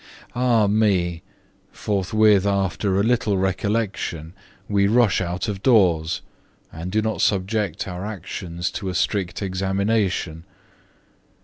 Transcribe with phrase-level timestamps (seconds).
[0.33, 0.41] 4.
[0.41, 1.21] Ah, me!
[1.71, 4.33] Forthwith after a little recollection
[4.67, 6.23] we rush out of doors,
[6.73, 10.43] and do not subject our actions to a strict examination.